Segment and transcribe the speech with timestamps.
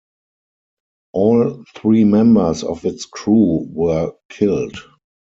[1.13, 4.75] All three members of its crew were killed.